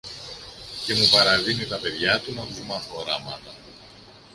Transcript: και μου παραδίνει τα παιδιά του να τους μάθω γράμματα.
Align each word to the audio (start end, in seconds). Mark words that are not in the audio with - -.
και 0.85 0.93
μου 0.93 1.09
παραδίνει 1.11 1.65
τα 1.65 1.77
παιδιά 1.79 2.19
του 2.19 2.33
να 2.33 2.45
τους 2.45 2.59
μάθω 2.59 3.01
γράμματα. 3.01 3.51